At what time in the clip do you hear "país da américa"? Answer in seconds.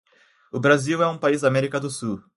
1.15-1.79